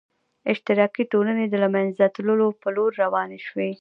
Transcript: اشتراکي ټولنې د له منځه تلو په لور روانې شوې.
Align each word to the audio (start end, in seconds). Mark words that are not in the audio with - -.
اشتراکي 0.51 1.03
ټولنې 1.11 1.45
د 1.47 1.53
له 1.63 1.67
منځه 1.75 2.03
تلو 2.15 2.47
په 2.61 2.67
لور 2.75 2.91
روانې 3.03 3.39
شوې. 3.47 3.69